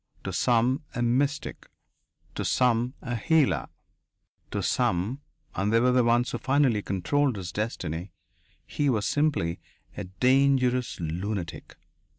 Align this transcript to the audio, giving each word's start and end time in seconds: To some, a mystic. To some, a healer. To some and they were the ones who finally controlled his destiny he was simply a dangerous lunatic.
To 0.23 0.33
some, 0.33 0.81
a 0.95 1.03
mystic. 1.03 1.67
To 2.33 2.43
some, 2.43 2.95
a 3.03 3.15
healer. 3.15 3.67
To 4.49 4.63
some 4.63 5.21
and 5.53 5.71
they 5.71 5.79
were 5.79 5.91
the 5.91 6.03
ones 6.03 6.31
who 6.31 6.39
finally 6.39 6.81
controlled 6.81 7.35
his 7.35 7.51
destiny 7.51 8.11
he 8.65 8.89
was 8.89 9.05
simply 9.05 9.59
a 9.95 10.05
dangerous 10.05 10.99
lunatic. 10.99 11.75